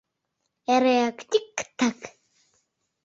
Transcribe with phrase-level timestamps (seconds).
[0.73, 1.99] Эреак: «Тик-так!»